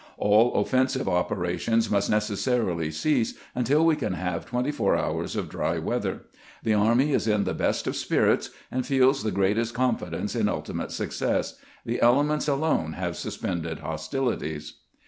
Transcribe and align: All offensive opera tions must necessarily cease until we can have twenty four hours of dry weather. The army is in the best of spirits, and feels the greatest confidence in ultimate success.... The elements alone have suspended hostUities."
All 0.17 0.55
offensive 0.55 1.07
opera 1.07 1.59
tions 1.59 1.91
must 1.91 2.09
necessarily 2.09 2.89
cease 2.89 3.35
until 3.53 3.85
we 3.85 3.95
can 3.95 4.13
have 4.13 4.47
twenty 4.47 4.71
four 4.71 4.95
hours 4.95 5.35
of 5.35 5.47
dry 5.47 5.77
weather. 5.77 6.21
The 6.63 6.73
army 6.73 7.11
is 7.11 7.27
in 7.27 7.43
the 7.43 7.53
best 7.53 7.85
of 7.85 7.95
spirits, 7.95 8.49
and 8.71 8.83
feels 8.83 9.21
the 9.21 9.29
greatest 9.29 9.75
confidence 9.75 10.35
in 10.35 10.49
ultimate 10.49 10.91
success.... 10.91 11.57
The 11.85 12.01
elements 12.01 12.47
alone 12.47 12.93
have 12.93 13.15
suspended 13.15 13.81
hostUities." 13.81 14.71